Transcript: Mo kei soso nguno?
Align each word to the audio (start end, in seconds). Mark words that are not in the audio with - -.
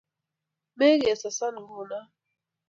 Mo 0.77 0.85
kei 1.01 1.17
soso 1.21 1.47
nguno? 1.55 1.99